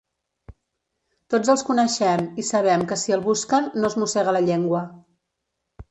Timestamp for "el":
3.19-3.25